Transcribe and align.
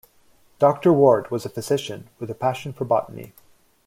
Doctor 0.57 0.91
Ward 0.91 1.29
was 1.29 1.45
a 1.45 1.49
physician 1.49 2.09
with 2.17 2.31
a 2.31 2.33
passion 2.33 2.73
for 2.73 2.85
botany. 2.85 3.33